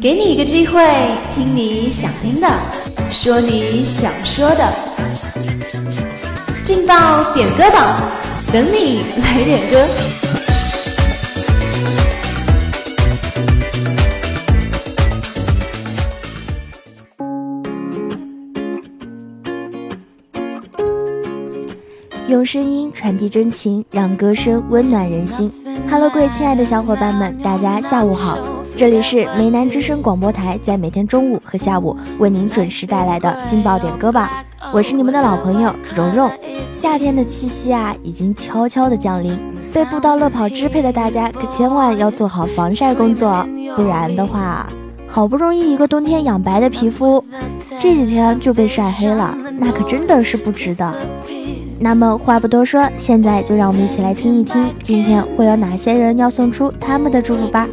[0.00, 0.80] 给你一个机会，
[1.34, 2.48] 听你想听的，
[3.10, 4.72] 说你想说的，
[6.62, 8.00] 劲爆点歌榜，
[8.52, 9.86] 等你来点歌。
[22.28, 25.50] 用声音传递真情，让歌声温暖人心。
[25.90, 28.38] Hello，各位亲爱的小伙伴们，大家下午好，
[28.76, 34.44] 这里是梅南之声广播台，在每天中午和下午为您准时带来的劲爆点歌吧。
[34.72, 36.30] 我是你们的老朋友蓉蓉。
[36.72, 39.38] 夏天的气息啊，已经悄悄的降临，
[39.72, 43.46] 被步道乐跑支配的大家可千万要做好防晒工作，
[43.76, 44.66] 不然的话，
[45.06, 47.24] 好不容易一个冬天养白的皮肤，
[47.78, 50.94] 这几天就被晒黑了，那可真的是不值得。
[51.78, 57.68] 那么话不多说，现在就让我们一起来听一听，今天会有哪些人要送出他们的祝福吧。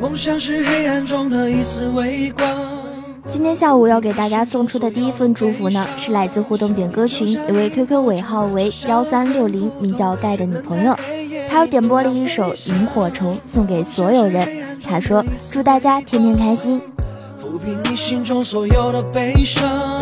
[0.00, 2.44] 梦想是黑暗中的一丝微光。
[3.28, 10.96] 今天下午要给大家送出的第一份祝福呢，是来自互动点歌群一位 QQ 尾号为幺三六零，名叫盖的女朋友，
[11.48, 14.78] 她点播了一首《萤火虫》送给所有人。
[14.80, 16.80] 她说：“祝大家天天开心。”
[17.40, 20.00] 抚平你心中所有的悲伤，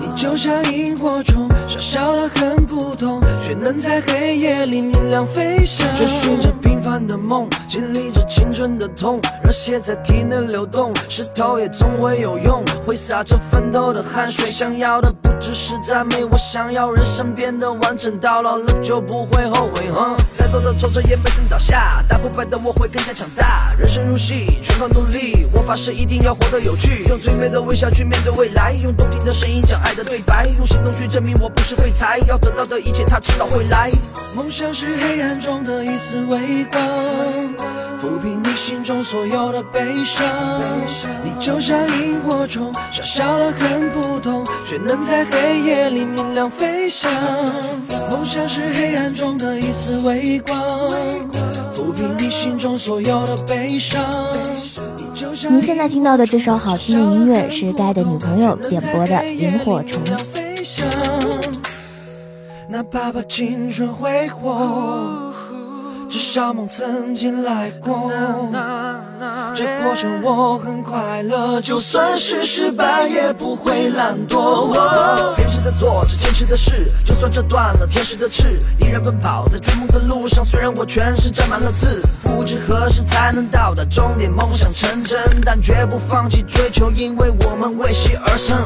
[0.00, 8.22] 你就像萤火虫，小小的很普通，却能在黑夜里明亮飞翔，追寻着平凡的梦，经历着。
[8.28, 14.50] 青春的痛，热血在体内流动，石头也总会有用，挥洒着奋斗的汗水。
[14.50, 19.90] 想要的不只是赞美，我想要人生变得完整，到老了就不会后悔。
[19.94, 23.74] 哼再多的挫折也没曾倒下，打不败的我会更加强大。
[23.78, 32.18] 人生如戏，全靠努力，我发誓一定要活得有趣，用最美的微笑去面对未来，用动听的声音讲爱的对白，用行动去证明我不是废材。
[32.28, 33.90] 要得到的一切，他迟早会来。
[34.34, 36.80] 梦想是黑暗中的一丝微光，
[38.00, 40.26] 抚平你心中所有的悲伤。
[41.22, 47.12] 你就像萤火虫，小小的很普通，却能在黑夜里明亮飞翔。
[48.10, 50.66] 梦想是黑暗中的一丝微光，
[51.74, 54.02] 抚平你心中所有的悲伤。
[55.50, 60.02] 您现在听到的这首好听的音乐是该的女朋友点播的《萤火虫》。
[62.72, 65.30] 哪怕把青春挥霍，
[66.10, 68.10] 至少梦曾经来过。
[69.54, 74.72] 这过程我很快乐，就算是失败也不会懒惰。
[75.36, 80.42] 坚持的做着坚持的事，就算折断了天使的翅，依然奔跑在追梦的路上。
[80.42, 88.56] 虽然我全身沾满了刺，不知何时才能到达终点，梦想成真，但绝不放弃追求，因为我们为戏而生。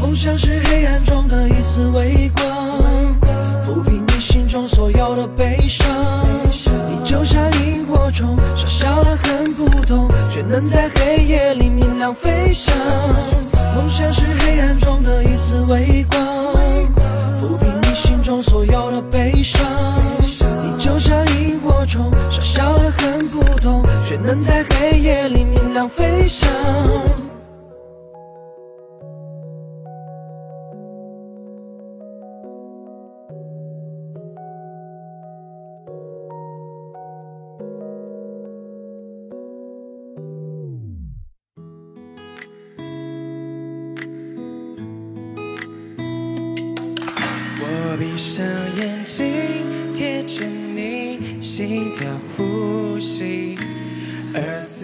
[0.00, 3.07] 梦想是黑暗中的一丝微光。
[4.68, 5.86] 所有的悲伤，
[6.86, 12.76] 你就像萤火虫，小小的很普通，却能在黑夜里明亮飞翔。
[13.74, 16.22] 梦想是黑暗中的一丝微光，
[17.40, 19.64] 抚平你心中所有的悲伤。
[20.62, 26.46] 你就像萤火虫，小小的很普通，却能在黑夜里明亮飞翔。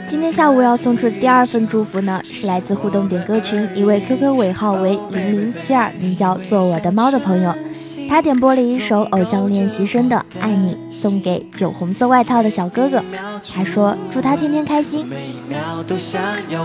[0.09, 7.55] 今天下午要送出的第二份祝福呢，是来自互动点歌群一位 QQ 尾号为零零七二，名叫做我的猫的朋友，
[8.09, 13.01] 他点播了一首偶像练习生的《爱你》，送给酒红色外套的小哥哥。
[13.55, 15.07] 他说祝他天天开心。
[15.97, 16.21] 想
[16.51, 16.65] 要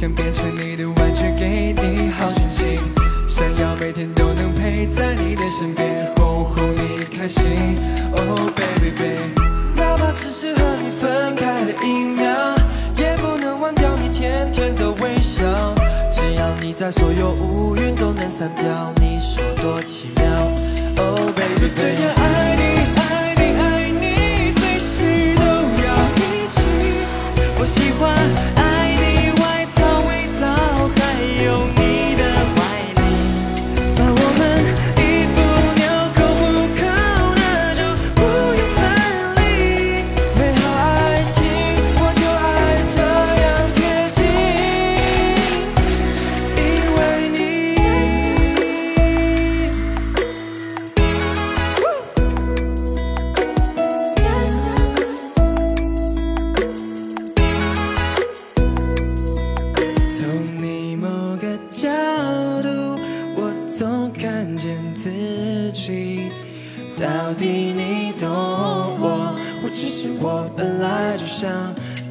[0.00, 2.78] 想变成你的玩具，给你好心情。
[3.26, 7.42] 想要每天都能陪在你的身边，哄哄你开心。
[8.14, 9.32] Oh baby baby，
[9.74, 12.54] 哪怕只是和你分开了一秒，
[12.96, 15.44] 也不能忘掉你甜甜的微笑。
[16.12, 18.94] 只要你在，所有乌云都能散掉。
[19.00, 20.24] 你说多奇妙。
[21.02, 22.62] Oh baby baby，这样爱你
[23.00, 26.60] 爱你爱你，随时都要一起。
[27.58, 28.16] 我喜欢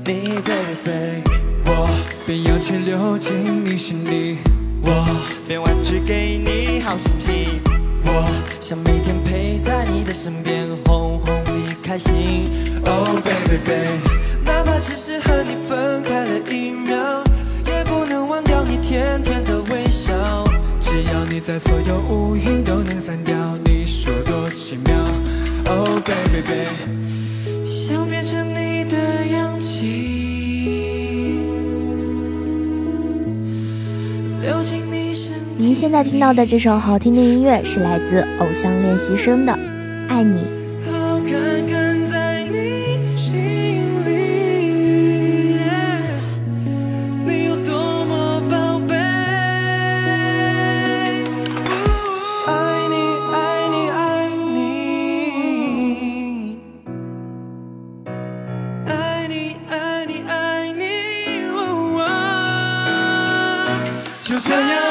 [0.06, 1.24] 你，baby。
[1.66, 1.90] 我
[2.26, 4.38] 便要全流进你心里，
[4.82, 5.06] 我
[5.48, 7.62] 便玩具给你好心情。
[8.06, 8.30] 我
[8.62, 12.50] 想每天陪在你的身边，哄哄你开心。
[12.86, 14.00] Oh baby baby，
[14.46, 17.24] 哪怕只是和你分开了一秒，
[17.66, 20.14] 也不能忘掉你甜甜的微笑。
[20.80, 23.36] 只要你在，所有乌云都能散掉。
[23.66, 24.96] 你说多奇妙
[25.66, 31.40] ，Oh baby baby，想变成你的氧气，
[34.42, 35.40] 流进你身体。
[35.58, 39.54] 您现在听到的这首好听的音乐是来自偶像练习生的
[40.10, 40.40] 《爱你》。
[64.40, 64.87] 就这样。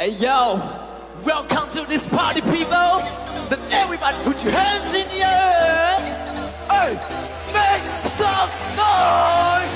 [0.00, 0.56] Hey yo,
[1.26, 3.02] welcome to this party, people.
[3.50, 6.00] Then everybody put your hands in the air.
[6.70, 6.96] Hey,
[7.52, 8.48] make some
[8.80, 9.68] noise.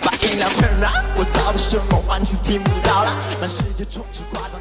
[0.00, 4.02] 把音量 turn up，我早就什么玩具听不到了，满世界充。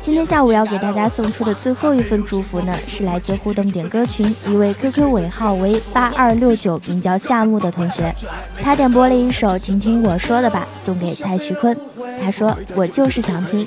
[0.05, 8.13] 今天下午要给大家送出的最后一份祝福呢，是来自互动点歌群一位 QQ 尾号为八二六九，名叫夏木的同学，
[8.61, 11.75] 他点播了一首《听听我说的吧》，送给蔡徐坤。
[12.23, 13.65] 他说：“我就是想听。”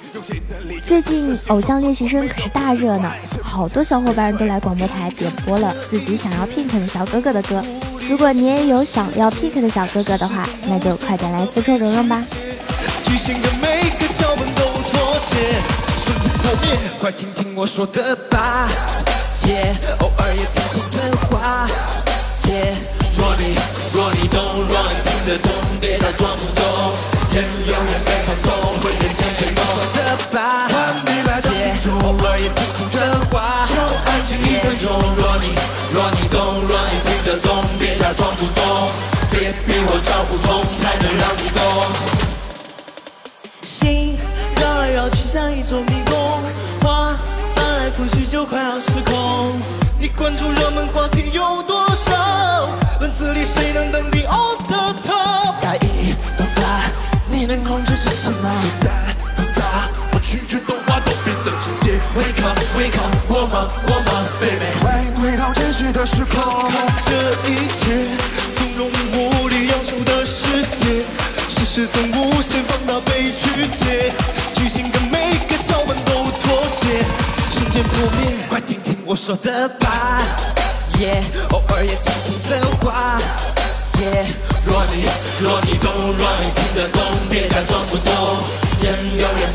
[0.87, 3.11] 最近偶像练习生可是大热呢，
[3.43, 7.61] 好多小伙伴都来广播台点播了自己想要 pink 的小哥哥的歌。
[8.09, 12.25] 如果你也有想要 pink 的小哥哥的话，那就快点来私戳蓉蓉吧。
[13.03, 15.59] 巨星的每个脚本都脱节，
[16.09, 16.69] 瞬间破灭，
[16.99, 18.67] 快听听我说的吧，
[19.47, 21.69] 耶，偶尔也听听真话，
[22.49, 22.73] 耶，
[23.15, 23.55] 若你
[23.93, 26.65] 若你懂，若你听得懂，别再装不懂，
[27.35, 28.49] 人永远被放松，
[28.81, 30.65] 会认真听我说的吧，
[31.53, 33.77] 耶，偶尔也听听真话，就
[34.09, 35.53] 安静一分钟，若你
[35.93, 38.65] 若你懂，若你听得懂，别假装不懂，
[39.31, 41.61] 别逼我找不通，才能让你懂。
[43.63, 44.17] 心
[44.89, 46.43] 绕来绕去像一座迷宫，
[46.81, 47.17] 话
[47.55, 49.53] 翻来覆去就快要失控。
[49.99, 52.69] 你关注热门话题有多少？
[53.01, 55.61] 文字里谁能登顶 all the top？
[55.61, 56.91] 大意都大，
[57.31, 58.51] 你能控制着什么？
[58.63, 61.99] 简单复杂，我拒绝动画都变得直接。
[62.17, 64.73] Wake up wake up，我忙我忙，baby。
[64.83, 66.71] 欢迎回到真实的时空，
[67.07, 68.09] 这一切
[68.57, 71.05] 从容无力要求的世界。
[71.49, 74.13] 事实总无限放大被曲解，
[77.99, 78.47] 瞬间破灭。
[78.49, 80.23] 快听听我说的吧，
[81.01, 83.21] 耶，偶尔也听听真话，
[84.01, 84.27] 耶。
[84.65, 85.09] 若你
[85.41, 88.13] 若你懂，若你听得懂，别假装不懂。
[88.81, 89.55] 人有人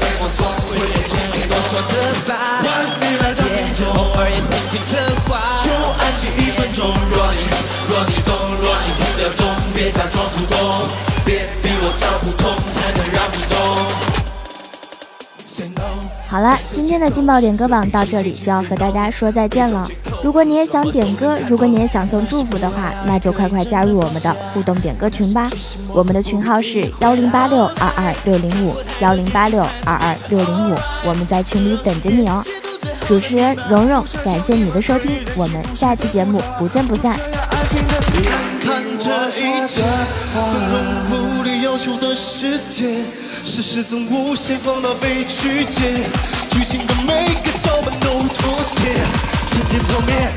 [16.34, 19.88] 好了，今天的劲爆点歌榜到这里就要和大家说再见了。
[20.24, 25.48] 如果你也想点歌，如果你也想送祝福的话，那就快快加入我们的互动点歌群吧。
[25.90, 30.76] 我们的群号是幺零八六二二六零五幺零八六二二六零五，
[31.06, 32.44] 我们在群里等着你哦。
[33.08, 37.16] 主持人蓉蓉，感谢你的收听，我们下期节目不见不散。
[38.66, 39.84] 看这一切，
[40.50, 42.96] 纵容无力要求的世界，
[43.46, 45.94] 事实总无限放大被曲解，
[46.50, 48.96] 剧情的每个脚本都脱节，
[49.48, 50.32] 瞬间破灭。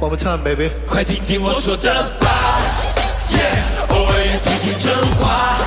[0.00, 2.28] One more time, baby，快听听我说的吧
[3.30, 5.58] ，Yeah，偶尔也听听真话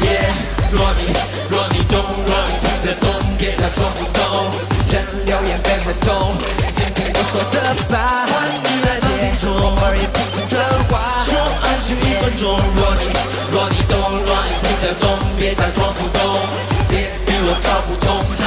[0.00, 0.30] ，Yeah，
[0.72, 1.12] 若你
[1.50, 4.22] 若你懂，若你听得懂，别假装不懂，
[4.88, 6.32] 人流言被害懂，
[6.76, 10.56] 听听我说的吧，欢迎来到听众，偶尔也听听真
[10.88, 10.94] 话。
[11.86, 11.88] 一
[12.20, 13.14] 分钟，若你
[13.52, 13.94] 若你懂，
[14.26, 14.34] 若
[14.82, 16.20] 的功，别假装不懂，
[16.88, 18.45] 别逼我找不通。